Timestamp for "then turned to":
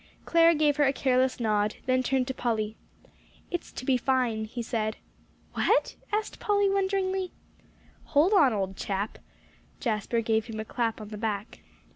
1.85-2.33